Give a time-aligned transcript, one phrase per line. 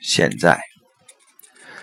[0.00, 0.60] 现在，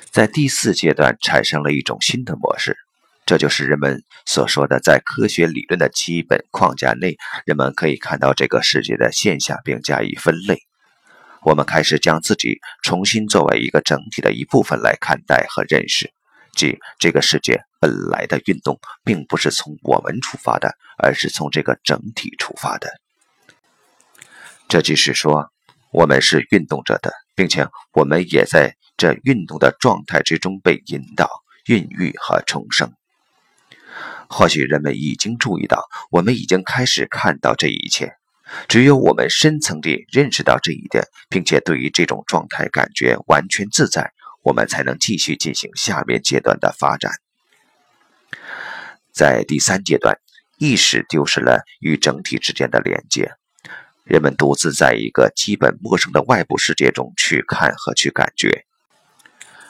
[0.10, 2.78] 在第四阶段产生了一种新的模式，
[3.26, 10.60] 这就是人们所说的，在科学理论的基本框架内，人们可以看到这个世界的现象并加以分类。
[11.44, 16.12] 我们开始将自己重新作为一个整体的一部分来看待和认识，
[16.54, 22.90] 即这个世界本来的运动并不是从我们出发的，而是从这个整体出发的。
[24.68, 25.52] 这就是说，
[25.96, 27.12] 我们是运动着的。
[27.36, 31.30] 并且我们也在这运动的状态之中被引导、
[31.66, 32.94] 孕育和重生。
[34.30, 38.14] 或许人们已经注意到，我们已经开始看到这一切。
[38.70, 47.12] 只有我们深层地认识到这一点，并且对于这种状态感觉完全自在，我们才能继续进行下面阶段的发展。
[49.12, 50.18] 在第三阶段，
[50.58, 53.34] 意识丢失了与整体之间的连接。
[54.06, 58.64] 人们独自在一个基本陌生的外部世界中去看和去感觉，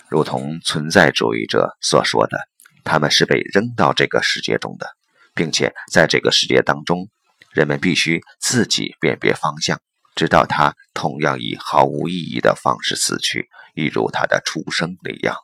[0.10, 2.38] 如同存在主义者所说的，
[2.84, 4.88] 他们是被扔到这个世界中的，
[5.34, 7.08] 并且在这个世界当中，
[7.54, 9.80] 人们必须自己辨别方向，
[10.16, 15.38] 直到他同样以毫无意义的方式死去，一如他的出生那样。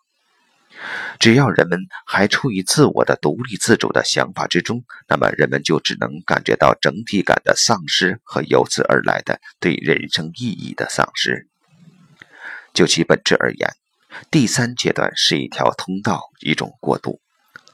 [1.20, 11.48] 只要人们还处于自我的独立自主的想法之中，那么人们就只能感觉到整体感的丧失和由此而来的对人生意义的丧失。
[12.74, 13.70] 就其本质而言，
[14.32, 17.22] 第三阶段是一条通道，一种过渡，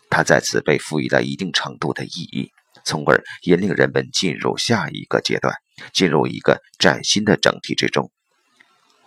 [0.10, 2.52] 它在此被赋予了一定程度的意义，
[2.84, 5.56] 从而引领人们进入下一个阶段，
[5.94, 8.12] 进入一个崭新的整体之中。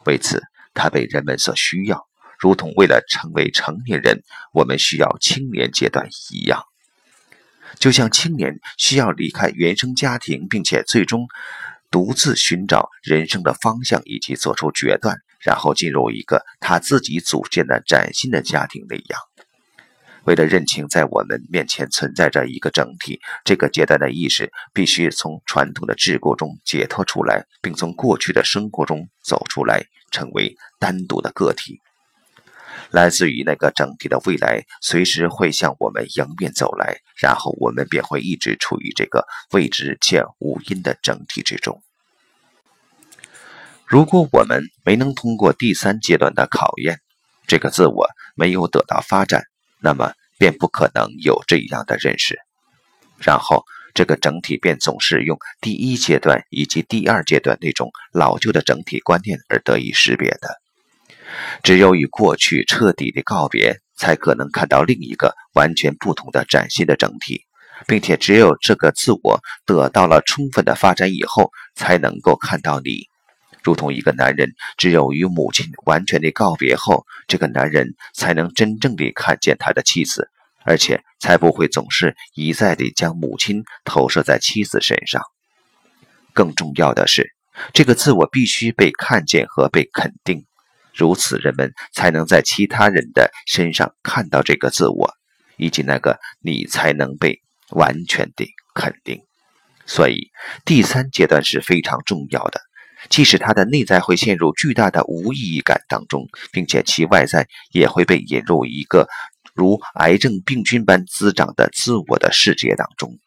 [0.07, 2.10] 为此，它被人们所需要。
[2.41, 4.23] 如同为了成为成年人，
[4.55, 6.65] 我们需要青年阶段一样，
[7.79, 11.29] 就像青年需要离开原生家庭，并且最终
[11.91, 19.21] 独自寻找人生的方向以及做出决断，然后进入一个他自己组建的崭新的家庭那样。
[20.25, 31.81] 为了认清在我们面前存在着一个整体，这个阶段的意识必须从传统的桎梏中解脱出来，并从过去的生活中走出来，成为单独的个体。
[32.91, 41.83] 来自于那个整体的未来，随时会向我们迎面走来，然后我们便会一直处于这个未知且无因的整体之中。
[43.87, 47.01] 如果我们没能通过第三阶段的考验，
[47.47, 49.43] 这个自我没有得到发展，
[49.81, 52.39] 那么便不可能有这样的认识。
[53.19, 60.60] 然后，这个整体便总是用第一阶段以及第二阶段那种老旧的整体观念而得以识别的。
[61.63, 67.43] 只有与过去彻底的告别，才可能看到另一个完全不同的崭新的整体，
[67.87, 73.07] 并且只有这个自我得到了充分的发展以后，才能够看到你。
[73.63, 80.31] 如同一个男人，只有与母亲完全的告别后，这个男人才能真正的看见他的妻子，
[80.65, 85.23] 而且才不会总是一再的将母亲投射在妻子身上。
[86.33, 87.35] 更重要的是，
[87.75, 90.47] 这个自我必须被看见和被肯定。
[91.01, 95.11] 如此，人们才能在其他人的身上看到这个自我，
[95.57, 97.41] 以及那个你才能被
[97.71, 99.19] 完全的肯定。
[99.87, 100.31] 所以，
[100.67, 102.61] 第三阶段是非常重要的，
[103.09, 109.09] 即使他的内在会陷入巨大的无意义感当中，并且其外在也会被引入一个
[109.55, 113.19] 如癌症病菌般滋长的自我的世界当中。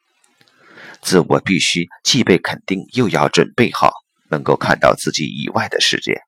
[1.02, 3.92] 自我必须既被肯定，又要准备好
[4.30, 6.22] 能够看到自己以外的世界。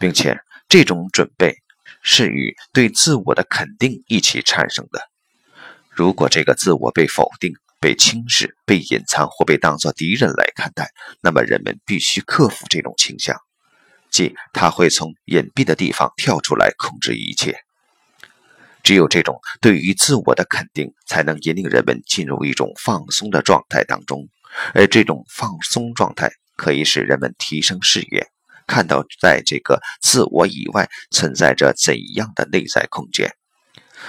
[0.00, 1.54] 并且，这种准备
[2.02, 5.00] 是与对自我的肯定一起产生的。
[5.90, 10.88] 如果这个自我被否定、被轻视、被隐藏或被当作敌人来看待，
[11.20, 13.36] 那么人们必须克服这种倾向，
[14.10, 17.58] 即他会从隐蔽的地方跳出来控制一切。
[18.82, 24.26] 只有这种对于自我的肯定，才能引领人们进入一种放松的状态当中，
[24.72, 28.26] 而这种放松状态可以使人们提升视野。
[28.70, 33.34] 看到在这个自我以外存在着怎样的内在空间，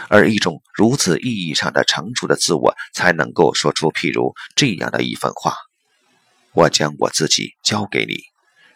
[0.08, 5.56] 而一种如此意义上的成熟的自我，才能够说出譬如这样的一番话
[6.54, 8.20] ：“我将我自己交给你，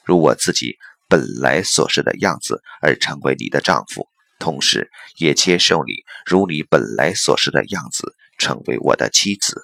[0.03, 0.75] 如我自己
[1.07, 4.07] 本来所示的样子，而成为你的丈夫，
[4.39, 5.93] 同时也接受你
[6.25, 9.61] 如你本来所示的样子，成为我的妻子。”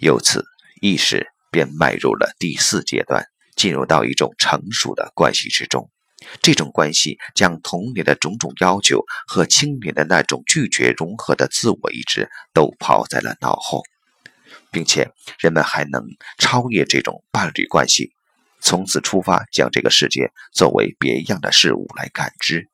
[0.00, 0.44] 由此，
[0.80, 3.26] 意识便迈入了第四阶段。
[3.58, 5.90] 进入到一种成熟的关系之中，
[6.40, 13.82] 这种关系将童年的种种要求和青年的那种拒绝融合的自我意志都抛在了脑后，
[14.70, 15.10] 并且
[15.40, 16.04] 人们还能
[16.38, 18.12] 超越这种伴侣关系，
[18.60, 22.68] 从此出发，将这个世界作为别样的事物来感知。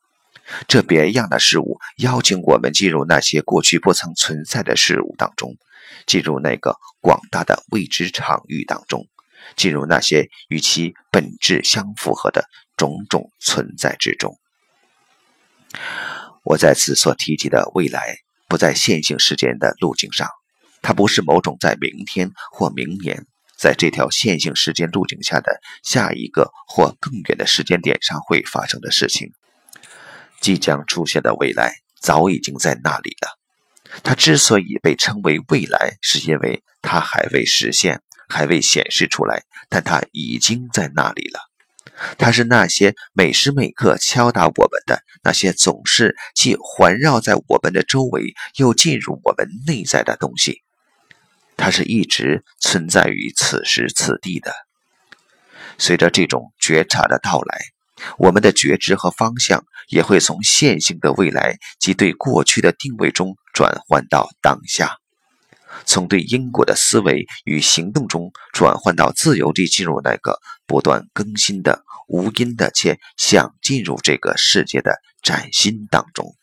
[0.68, 5.56] 这别样的事物邀请我们进入那些过去不曾存在的事物当中，
[6.06, 9.06] 进入那个广大的未知场域当中，
[9.56, 12.44] 进入那些与其本质相符合的
[12.76, 14.38] 种种存在之中。
[16.44, 18.16] 我在此所提及的未来，
[18.48, 20.28] 不在线性时间的路径上，
[20.82, 23.26] 它不是某种在明天或明年，
[23.58, 29.32] 在这条线性时间路径下的下一个或更远的时间点上会发生的事情。
[30.40, 33.38] 即将出现的未来早已经在那里了。
[34.02, 41.40] 它之所以被称为未来，是因为它还未实现，还未显示出来，但它已经在那里了。
[42.18, 50.62] 它是那些每时每刻敲打我们的那些总是既环绕在我们的周围，又进入我们内在的东西。
[51.56, 54.52] 它是一直存在于此时此地的。
[55.78, 57.60] 随着这种觉察的到来，
[58.18, 64.98] 我们的觉知和方向也会从线性的未来及对过去的定位中转换到当下。
[65.86, 76.34] 从对因果的思维与行动中转换到自由地进入那个不断更新的无因的且想进入这个世界的崭新当中。